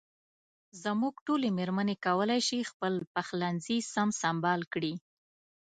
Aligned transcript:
زموږ 0.83 1.15
ټولې 1.27 1.47
مېرمنې 1.57 1.95
کولای 2.05 2.41
شي 2.47 2.59
خپل 2.71 2.93
پخلنځي 3.13 3.77
سم 3.93 4.09
سنبال 4.21 4.61
کړي. 4.73 4.93